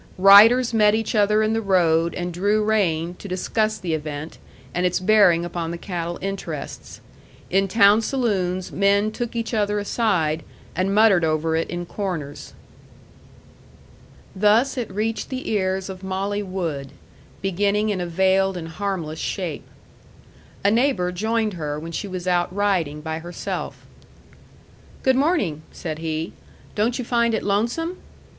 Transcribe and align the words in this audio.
Riders 0.17 0.73
met 0.73 0.95
each 0.95 1.13
other 1.13 1.43
in 1.43 1.53
the 1.53 1.61
road 1.61 2.15
and 2.15 2.33
drew 2.33 2.63
rein 2.63 3.13
to 3.19 3.27
discuss 3.27 3.77
the 3.77 3.93
event, 3.93 4.39
and 4.73 4.83
its 4.83 4.99
bearing 4.99 5.45
upon 5.45 5.69
the 5.69 5.77
cattle 5.77 6.17
interests. 6.23 7.01
In 7.51 7.67
town 7.67 8.01
saloons 8.01 8.71
men 8.71 9.11
took 9.11 9.35
each 9.35 9.53
other 9.53 9.77
aside, 9.77 10.41
and 10.75 10.95
muttered 10.95 11.23
over 11.23 11.55
it 11.55 11.69
in 11.69 11.85
corners. 11.85 12.53
Thus 14.35 14.75
it 14.75 14.89
reached 14.91 15.29
the 15.29 15.47
ears 15.51 15.87
of 15.87 16.01
Molly 16.01 16.41
Wood, 16.41 16.93
beginning 17.43 17.89
in 17.89 18.01
a 18.01 18.07
veiled 18.07 18.57
and 18.57 18.69
harmless 18.69 19.19
shape. 19.19 19.67
A 20.65 20.71
neighbor 20.71 21.11
joined 21.11 21.53
her 21.53 21.79
when 21.79 21.91
she 21.91 22.07
was 22.07 22.27
out 22.27 22.51
riding 22.51 23.01
by 23.01 23.19
herself. 23.19 23.85
"Good 25.03 25.15
morning," 25.15 25.61
said 25.71 25.99
he. 25.99 26.33
"Don't 26.73 26.97
you 26.97 27.05
find 27.05 27.35
it 27.35 27.43
lonesome?" 27.43 27.97